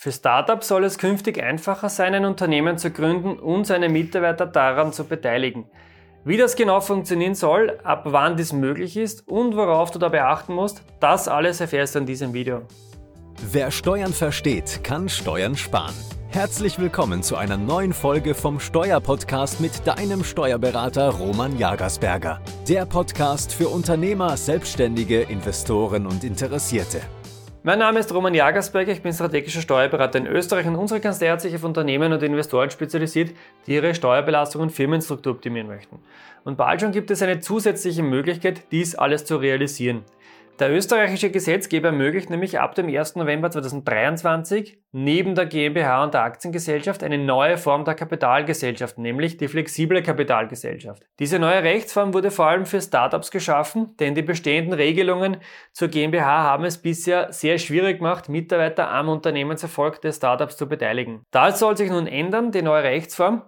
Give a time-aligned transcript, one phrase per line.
[0.00, 4.92] Für Startups soll es künftig einfacher sein, ein Unternehmen zu gründen und seine Mitarbeiter daran
[4.92, 5.66] zu beteiligen.
[6.24, 10.54] Wie das genau funktionieren soll, ab wann dies möglich ist und worauf du dabei achten
[10.54, 12.62] musst, das alles erfährst du in diesem Video.
[13.50, 15.94] Wer Steuern versteht, kann Steuern sparen.
[16.28, 22.40] Herzlich willkommen zu einer neuen Folge vom Steuerpodcast mit deinem Steuerberater Roman Jagersberger.
[22.68, 27.00] Der Podcast für Unternehmer, Selbstständige, Investoren und Interessierte.
[27.64, 31.40] Mein Name ist Roman Jagersberger, ich bin strategischer Steuerberater in Österreich und unsere Kanzlei hat
[31.40, 33.32] sich auf Unternehmen und Investoren spezialisiert,
[33.66, 35.98] die ihre Steuerbelastung und Firmenstruktur optimieren möchten.
[36.44, 40.04] Und bald schon gibt es eine zusätzliche Möglichkeit, dies alles zu realisieren.
[40.58, 43.14] Der österreichische Gesetzgeber ermöglicht nämlich ab dem 1.
[43.14, 49.46] November 2023 neben der GmbH und der Aktiengesellschaft eine neue Form der Kapitalgesellschaft, nämlich die
[49.46, 51.04] flexible Kapitalgesellschaft.
[51.20, 55.36] Diese neue Rechtsform wurde vor allem für Startups geschaffen, denn die bestehenden Regelungen
[55.72, 61.22] zur GmbH haben es bisher sehr schwierig gemacht, Mitarbeiter am Unternehmenserfolg des Startups zu beteiligen.
[61.30, 63.42] Das soll sich nun ändern, die neue Rechtsform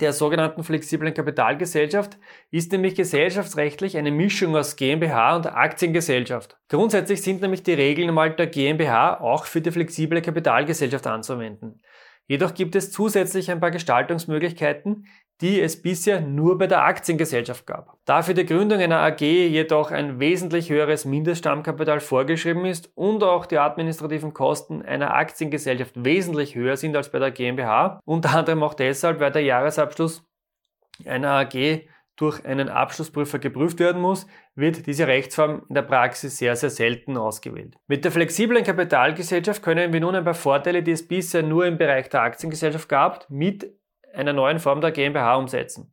[0.00, 2.18] der sogenannten flexiblen Kapitalgesellschaft
[2.50, 6.56] ist nämlich gesellschaftsrechtlich eine Mischung aus GmbH und Aktiengesellschaft.
[6.68, 11.80] Grundsätzlich sind nämlich die Regeln mal der GmbH auch für die flexible Kapitalgesellschaft anzuwenden.
[12.26, 15.06] Jedoch gibt es zusätzlich ein paar Gestaltungsmöglichkeiten,
[15.40, 17.96] die es bisher nur bei der Aktiengesellschaft gab.
[18.04, 23.46] Da für die Gründung einer AG jedoch ein wesentlich höheres Mindeststammkapital vorgeschrieben ist und auch
[23.46, 28.74] die administrativen Kosten einer Aktiengesellschaft wesentlich höher sind als bei der GmbH, unter anderem auch
[28.74, 30.24] deshalb, weil der Jahresabschluss
[31.04, 31.86] einer AG
[32.18, 37.16] durch einen Abschlussprüfer geprüft werden muss, wird diese Rechtsform in der Praxis sehr, sehr selten
[37.16, 37.76] ausgewählt.
[37.86, 41.78] Mit der flexiblen Kapitalgesellschaft können wir nun ein paar Vorteile, die es bisher nur im
[41.78, 43.77] Bereich der Aktiengesellschaft gab, mit
[44.18, 45.90] einer neuen Form der GmbH umsetzen.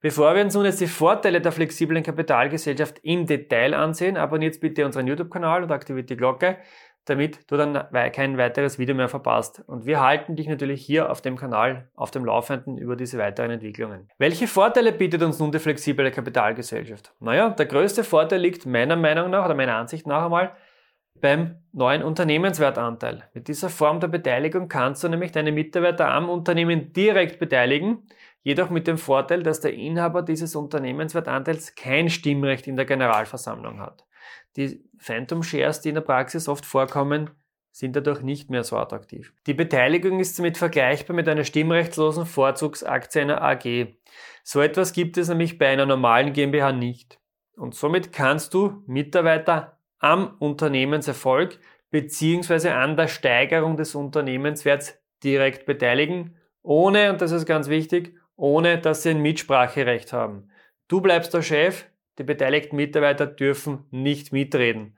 [0.00, 4.84] Bevor wir uns nun jetzt die Vorteile der flexiblen Kapitalgesellschaft im Detail ansehen, abonniert bitte
[4.84, 6.58] unseren YouTube-Kanal und aktiviert die Glocke,
[7.06, 9.62] damit du dann kein weiteres Video mehr verpasst.
[9.66, 13.50] Und wir halten dich natürlich hier auf dem Kanal auf dem Laufenden über diese weiteren
[13.50, 14.08] Entwicklungen.
[14.18, 17.12] Welche Vorteile bietet uns nun die flexible Kapitalgesellschaft?
[17.20, 20.54] Naja, der größte Vorteil liegt meiner Meinung nach oder meiner Ansicht nach einmal
[21.20, 23.28] beim neuen Unternehmenswertanteil.
[23.34, 28.06] Mit dieser Form der Beteiligung kannst du nämlich deine Mitarbeiter am Unternehmen direkt beteiligen,
[28.42, 34.04] jedoch mit dem Vorteil, dass der Inhaber dieses Unternehmenswertanteils kein Stimmrecht in der Generalversammlung hat.
[34.56, 37.30] Die Phantom Shares, die in der Praxis oft vorkommen,
[37.72, 39.32] sind dadurch nicht mehr so attraktiv.
[39.48, 43.96] Die Beteiligung ist somit vergleichbar mit einer stimmrechtslosen Vorzugsaktie einer AG.
[44.44, 47.18] So etwas gibt es nämlich bei einer normalen GmbH nicht.
[47.56, 49.73] Und somit kannst du Mitarbeiter
[50.04, 51.58] am Unternehmenserfolg
[51.90, 52.68] bzw.
[52.68, 59.02] an der Steigerung des Unternehmenswerts direkt beteiligen, ohne, und das ist ganz wichtig, ohne dass
[59.02, 60.50] sie ein Mitspracherecht haben.
[60.88, 61.86] Du bleibst der Chef,
[62.18, 64.94] die beteiligten Mitarbeiter dürfen nicht mitreden.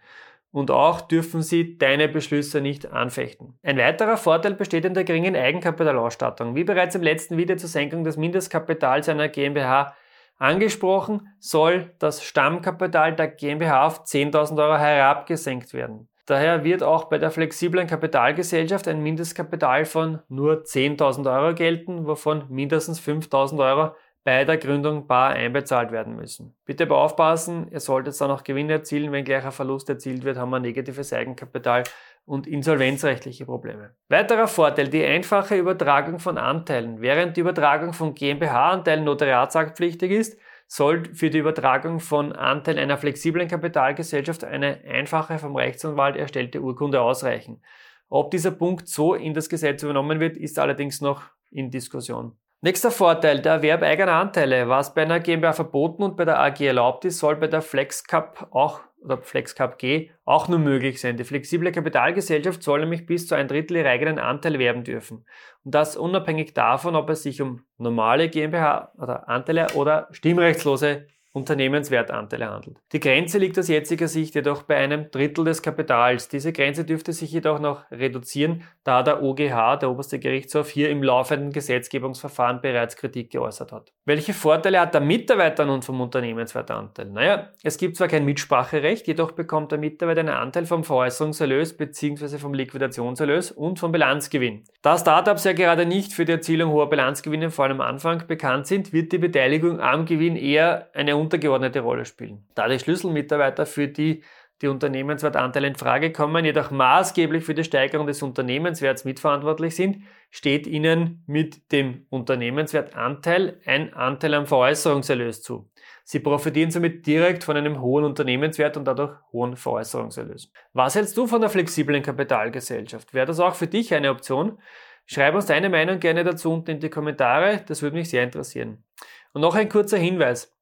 [0.50, 3.59] Und auch dürfen sie deine Beschlüsse nicht anfechten.
[3.62, 6.56] Ein weiterer Vorteil besteht in der geringen Eigenkapitalausstattung.
[6.56, 9.94] Wie bereits im letzten Video zur Senkung des Mindestkapitals einer GmbH
[10.38, 16.08] Angesprochen soll das Stammkapital der GmbH auf 10.000 Euro herabgesenkt werden.
[16.26, 22.44] Daher wird auch bei der flexiblen Kapitalgesellschaft ein Mindestkapital von nur 10.000 Euro gelten, wovon
[22.48, 23.94] mindestens 5.000 Euro
[24.25, 26.56] bei der Gründung bar einbezahlt werden müssen.
[26.64, 30.36] Bitte aber aufpassen, ihr solltet dann auch Gewinne erzielen, wenn gleich ein Verlust erzielt wird,
[30.36, 31.84] haben wir negatives Eigenkapital
[32.26, 33.94] und insolvenzrechtliche Probleme.
[34.09, 37.00] Weiterer Vorteil, die einfache Übertragung von Anteilen.
[37.00, 43.47] Während die Übertragung von GmbH-Anteilen notariatsaktpflichtig ist, soll für die Übertragung von Anteilen einer flexiblen
[43.47, 47.62] Kapitalgesellschaft eine einfache vom Rechtsanwalt erstellte Urkunde ausreichen.
[48.09, 52.37] Ob dieser Punkt so in das Gesetz übernommen wird, ist allerdings noch in Diskussion.
[52.60, 54.69] Nächster Vorteil, der Erwerb eigener Anteile.
[54.69, 58.48] Was bei einer GmbH verboten und bei der AG erlaubt ist, soll bei der FlexCap
[58.50, 61.17] auch oder FlexCap G auch nur möglich sein.
[61.17, 65.25] Die flexible Kapitalgesellschaft soll nämlich bis zu ein Drittel ihrer eigenen Anteile werben dürfen.
[65.65, 72.50] Und das unabhängig davon, ob es sich um normale GmbH oder Anteile oder stimmrechtslose Unternehmenswertanteile
[72.50, 72.78] handelt.
[72.92, 76.28] Die Grenze liegt aus jetziger Sicht jedoch bei einem Drittel des Kapitals.
[76.28, 81.02] Diese Grenze dürfte sich jedoch noch reduzieren, da der OGH, der oberste Gerichtshof, hier im
[81.02, 83.93] laufenden Gesetzgebungsverfahren bereits Kritik geäußert hat.
[84.06, 87.11] Welche Vorteile hat der Mitarbeiter nun vom Unternehmenswertanteil?
[87.11, 92.38] Naja, es gibt zwar kein Mitspracherecht, jedoch bekommt der Mitarbeiter einen Anteil vom Veräußerungserlös bzw.
[92.38, 94.64] vom Liquidationserlös und vom Bilanzgewinn.
[94.81, 98.66] Da Startups ja gerade nicht für die Erzielung hoher Bilanzgewinne vor allem am Anfang bekannt
[98.66, 102.46] sind, wird die Beteiligung am Gewinn eher eine untergeordnete Rolle spielen.
[102.55, 104.23] Da die Schlüsselmitarbeiter für die
[104.62, 110.67] die Unternehmenswertanteile in Frage kommen, jedoch maßgeblich für die Steigerung des Unternehmenswerts mitverantwortlich sind, steht
[110.67, 115.70] ihnen mit dem Unternehmenswertanteil ein Anteil am Veräußerungserlös zu.
[116.05, 120.52] Sie profitieren somit direkt von einem hohen Unternehmenswert und dadurch hohen Veräußerungserlösen.
[120.73, 123.12] Was hältst du von der flexiblen Kapitalgesellschaft?
[123.12, 124.58] Wäre das auch für dich eine Option?
[125.05, 128.84] Schreib uns deine Meinung gerne dazu unten in die Kommentare, das würde mich sehr interessieren.
[129.32, 130.56] Und noch ein kurzer Hinweis.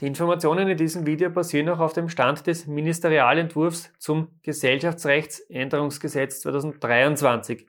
[0.00, 7.66] Die Informationen in diesem Video basieren auch auf dem Stand des Ministerialentwurfs zum Gesellschaftsrechtsänderungsgesetz 2023.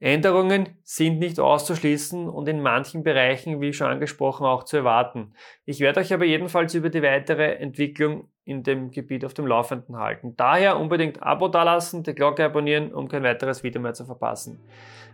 [0.00, 5.32] Änderungen sind nicht auszuschließen und in manchen Bereichen, wie schon angesprochen, auch zu erwarten.
[5.64, 9.96] Ich werde euch aber jedenfalls über die weitere Entwicklung in dem Gebiet auf dem Laufenden
[9.96, 10.34] halten.
[10.36, 14.60] Daher unbedingt Abo dalassen, die Glocke abonnieren, um kein weiteres Video mehr zu verpassen.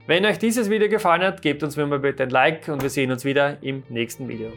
[0.06, 2.90] Wenn euch dieses Video gefallen hat, gebt uns mir mal bitte ein Like und wir
[2.90, 4.52] sehen uns wieder im nächsten Video.